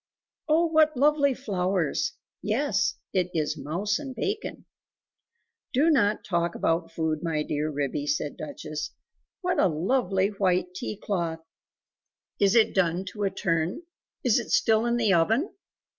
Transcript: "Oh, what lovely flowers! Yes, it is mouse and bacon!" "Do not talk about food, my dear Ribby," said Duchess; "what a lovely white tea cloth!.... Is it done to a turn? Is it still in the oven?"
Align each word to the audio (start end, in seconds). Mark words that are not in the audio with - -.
"Oh, 0.49 0.65
what 0.65 0.97
lovely 0.97 1.35
flowers! 1.35 2.13
Yes, 2.41 2.95
it 3.13 3.29
is 3.35 3.55
mouse 3.55 3.99
and 3.99 4.15
bacon!" 4.15 4.65
"Do 5.73 5.91
not 5.91 6.23
talk 6.25 6.55
about 6.55 6.91
food, 6.91 7.19
my 7.21 7.43
dear 7.43 7.69
Ribby," 7.69 8.07
said 8.07 8.35
Duchess; 8.35 8.95
"what 9.41 9.59
a 9.59 9.67
lovely 9.67 10.29
white 10.29 10.73
tea 10.73 10.97
cloth!.... 10.97 11.45
Is 12.39 12.55
it 12.55 12.73
done 12.73 13.05
to 13.11 13.21
a 13.25 13.29
turn? 13.29 13.83
Is 14.23 14.39
it 14.39 14.49
still 14.49 14.87
in 14.87 14.97
the 14.97 15.13
oven?" 15.13 15.53